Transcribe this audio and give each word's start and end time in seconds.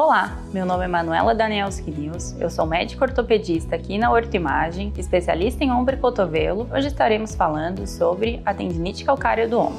Olá, 0.00 0.38
meu 0.52 0.64
nome 0.64 0.84
é 0.84 0.86
Manuela 0.86 1.34
Danielski 1.34 1.90
News, 1.90 2.40
eu 2.40 2.48
sou 2.48 2.64
médico 2.64 3.02
ortopedista 3.02 3.74
aqui 3.74 3.98
na 3.98 4.12
Ortoimagem, 4.12 4.92
especialista 4.96 5.64
em 5.64 5.72
ombro 5.72 5.96
e 5.96 5.98
cotovelo. 5.98 6.68
Hoje 6.72 6.86
estaremos 6.86 7.34
falando 7.34 7.84
sobre 7.84 8.40
a 8.46 8.54
tendinite 8.54 9.04
calcária 9.04 9.48
do 9.48 9.58
ombro. 9.58 9.76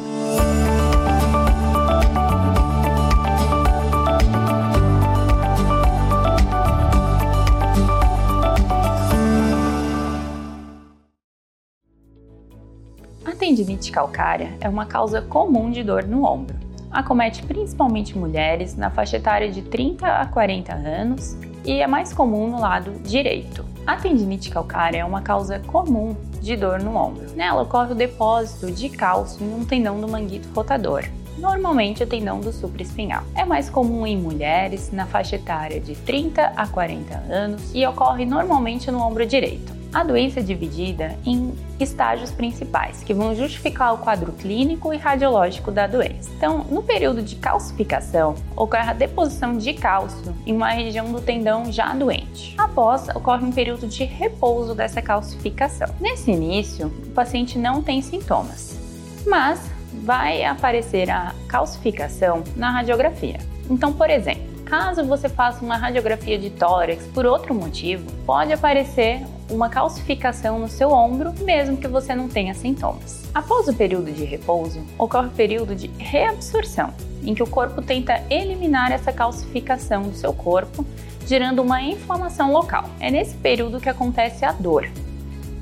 A 13.23 13.31
tendinite 13.39 13.89
calcária 13.89 14.57
é 14.59 14.67
uma 14.67 14.85
causa 14.85 15.21
comum 15.21 15.71
de 15.71 15.81
dor 15.81 16.03
no 16.03 16.25
ombro 16.25 16.68
acomete 16.91 17.43
principalmente 17.43 18.17
mulheres 18.17 18.75
na 18.75 18.89
faixa 18.89 19.17
etária 19.17 19.51
de 19.51 19.61
30 19.61 20.07
a 20.07 20.25
40 20.25 20.73
anos 20.73 21.37
e 21.65 21.81
é 21.81 21.87
mais 21.87 22.13
comum 22.13 22.49
no 22.49 22.59
lado 22.59 22.91
direito. 23.03 23.65
A 23.85 23.95
tendinite 23.95 24.49
calcária 24.49 24.99
é 24.99 25.05
uma 25.05 25.21
causa 25.21 25.59
comum 25.59 26.15
de 26.41 26.55
dor 26.55 26.79
no 26.81 26.95
ombro. 26.95 27.31
Nela 27.35 27.63
ocorre 27.63 27.91
o 27.91 27.95
depósito 27.95 28.71
de 28.71 28.89
cálcio 28.89 29.45
em 29.45 29.53
um 29.53 29.65
tendão 29.65 29.99
do 29.99 30.07
manguito 30.07 30.47
rotador, 30.53 31.03
normalmente 31.37 32.03
o 32.03 32.07
tendão 32.07 32.39
do 32.39 32.51
supraespinhal. 32.51 33.23
É 33.35 33.43
mais 33.45 33.69
comum 33.69 34.05
em 34.05 34.17
mulheres 34.17 34.91
na 34.91 35.05
faixa 35.05 35.35
etária 35.35 35.79
de 35.79 35.95
30 35.95 36.53
a 36.55 36.67
40 36.67 37.17
anos 37.29 37.71
e 37.73 37.85
ocorre 37.85 38.25
normalmente 38.25 38.91
no 38.91 38.99
ombro 38.99 39.25
direito. 39.25 39.78
A 39.91 40.03
doença 40.03 40.39
é 40.39 40.43
dividida 40.43 41.17
em 41.25 41.51
estágios 41.79 42.29
principais, 42.29 43.03
que 43.03 43.11
vão 43.11 43.33
justificar 43.33 43.91
o 43.95 43.97
quadro 43.97 44.31
clínico 44.33 44.93
e 44.93 44.97
radiológico 44.97 45.71
da 45.71 45.87
doença. 45.87 46.29
Então, 46.37 46.63
no 46.69 46.83
período 46.83 47.23
de 47.23 47.35
calcificação, 47.35 48.35
ocorre 48.55 48.87
a 48.87 48.93
deposição 48.93 49.57
de 49.57 49.73
cálcio 49.73 50.35
em 50.45 50.53
uma 50.55 50.69
região 50.69 51.11
do 51.11 51.19
tendão 51.19 51.71
já 51.71 51.91
doente. 51.95 52.53
Após, 52.55 53.09
ocorre 53.09 53.43
um 53.43 53.51
período 53.51 53.87
de 53.87 54.03
repouso 54.03 54.75
dessa 54.75 55.01
calcificação. 55.01 55.89
Nesse 55.99 56.29
início, 56.29 56.87
o 57.07 57.11
paciente 57.11 57.57
não 57.57 57.81
tem 57.81 57.99
sintomas, 58.03 58.77
mas 59.25 59.59
vai 60.03 60.43
aparecer 60.43 61.09
a 61.09 61.33
calcificação 61.47 62.43
na 62.55 62.69
radiografia. 62.69 63.39
Então, 63.67 63.91
por 63.91 64.11
exemplo, 64.11 64.43
caso 64.65 65.03
você 65.03 65.27
faça 65.27 65.65
uma 65.65 65.77
radiografia 65.77 66.37
de 66.37 66.51
tórax 66.51 67.03
por 67.07 67.25
outro 67.25 67.55
motivo, 67.55 68.05
pode 68.23 68.53
aparecer 68.53 69.25
uma 69.49 69.69
calcificação 69.69 70.59
no 70.59 70.67
seu 70.67 70.91
ombro, 70.91 71.33
mesmo 71.43 71.77
que 71.77 71.87
você 71.87 72.13
não 72.13 72.27
tenha 72.27 72.53
sintomas. 72.53 73.23
Após 73.33 73.67
o 73.67 73.73
período 73.73 74.11
de 74.11 74.23
repouso, 74.23 74.81
ocorre 74.97 75.27
o 75.27 75.31
período 75.31 75.75
de 75.75 75.87
reabsorção, 75.97 76.93
em 77.23 77.33
que 77.33 77.43
o 77.43 77.47
corpo 77.47 77.81
tenta 77.81 78.23
eliminar 78.29 78.91
essa 78.91 79.11
calcificação 79.11 80.03
do 80.03 80.13
seu 80.13 80.33
corpo, 80.33 80.85
gerando 81.25 81.61
uma 81.61 81.81
inflamação 81.81 82.51
local. 82.51 82.89
É 82.99 83.09
nesse 83.11 83.35
período 83.35 83.79
que 83.79 83.89
acontece 83.89 84.45
a 84.45 84.51
dor. 84.51 84.89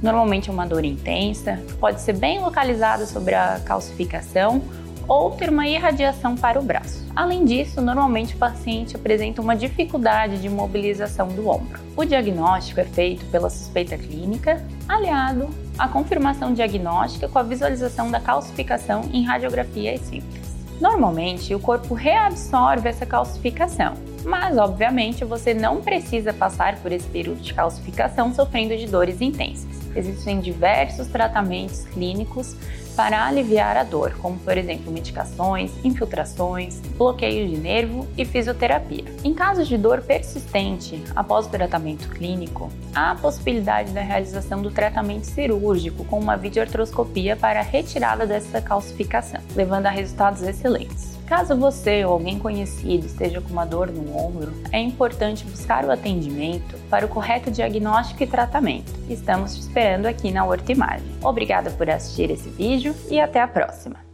Normalmente 0.02 0.50
é 0.50 0.54
uma 0.54 0.66
dor 0.66 0.86
intensa, 0.86 1.60
pode 1.80 2.02
ser 2.02 2.14
bem 2.14 2.40
localizada 2.40 3.06
sobre 3.06 3.34
a 3.34 3.60
calcificação 3.66 4.62
ou 5.08 5.32
ter 5.32 5.50
uma 5.50 5.68
irradiação 5.68 6.36
para 6.36 6.60
o 6.60 6.64
braço. 6.64 7.06
Além 7.16 7.46
disso, 7.46 7.82
normalmente 7.82 8.36
o 8.36 8.38
paciente 8.38 8.96
apresenta 8.96 9.42
uma 9.42 9.56
dificuldade 9.56 10.42
de 10.42 10.50
mobilização 10.50 11.28
do 11.30 11.48
ombro. 11.48 11.80
O 11.96 12.06
diagnóstico 12.06 12.80
é 12.80 12.84
feito 12.84 13.26
pela 13.28 13.50
suspeita 13.50 13.98
clínica, 13.98 14.64
aliado 14.88 15.50
à 15.78 15.88
confirmação 15.88 16.54
diagnóstica 16.54 17.28
com 17.28 17.40
a 17.40 17.44
visualização 17.44 18.12
da 18.12 18.20
calcificação 18.20 19.10
em 19.12 19.24
radiografias 19.24 20.02
simples. 20.02 20.56
Normalmente, 20.80 21.56
o 21.56 21.60
corpo 21.60 21.96
reabsorve 21.96 22.88
essa 22.88 23.06
calcificação, 23.06 23.96
mas 24.24 24.58
obviamente 24.58 25.26
você 25.26 25.54
não 25.54 25.82
precisa 25.82 26.32
passar 26.32 26.76
por 26.78 26.92
esse 26.92 27.08
período 27.08 27.42
de 27.42 27.54
calcificação 27.54 28.32
sofrendo 28.34 28.78
de 28.78 28.86
dores 28.86 29.20
intensas. 29.20 29.87
Existem 29.98 30.40
diversos 30.40 31.08
tratamentos 31.08 31.86
clínicos 31.86 32.56
para 32.96 33.26
aliviar 33.26 33.78
a 33.78 33.84
dor, 33.84 34.14
como 34.22 34.40
por 34.40 34.58
exemplo 34.58 34.92
medicações, 34.92 35.72
infiltrações, 35.84 36.80
bloqueio 36.98 37.48
de 37.48 37.58
nervo 37.58 38.08
e 38.18 38.26
fisioterapia. 38.26 39.06
Em 39.24 39.34
casos 39.34 39.68
de 39.68 39.78
dor 39.78 40.02
persistente 40.02 41.04
após 41.16 41.46
o 41.46 41.50
tratamento 41.50 42.10
clínico, 42.10 42.72
há 42.94 43.12
a 43.12 43.16
possibilidade 43.16 43.92
da 43.92 44.02
realização 44.02 44.62
do 44.62 44.72
tratamento 44.72 45.26
cirúrgico 45.26 46.06
com 46.06 46.20
uma 46.20 46.36
videoartroscopia 46.36 47.36
para 47.36 47.60
a 47.60 47.64
retirada 47.64 48.26
dessa 48.26 48.62
calcificação, 48.62 49.42
levando 49.56 49.88
a 49.88 49.92
resultados 49.92 50.42
excelentes. 50.44 51.17
Caso 51.28 51.58
você 51.58 52.06
ou 52.06 52.14
alguém 52.14 52.40
conhecido 52.40 53.06
esteja 53.06 53.42
com 53.42 53.50
uma 53.50 53.66
dor 53.66 53.92
no 53.92 54.18
ombro, 54.18 54.54
é 54.72 54.80
importante 54.80 55.44
buscar 55.44 55.84
o 55.84 55.92
atendimento 55.92 56.78
para 56.90 57.06
o 57.06 57.10
correto 57.10 57.52
diagnóstico 57.52 58.24
e 58.24 58.28
tratamento. 58.28 58.94
Estamos 59.10 59.54
te 59.54 59.60
esperando 59.60 60.06
aqui 60.06 60.32
na 60.32 60.46
Horta 60.46 60.72
Imagem. 60.72 61.08
Obrigada 61.22 61.70
por 61.72 61.90
assistir 61.90 62.32
esse 62.32 62.50
vídeo 62.50 62.96
e 63.10 63.20
até 63.20 63.42
a 63.42 63.48
próxima! 63.48 64.07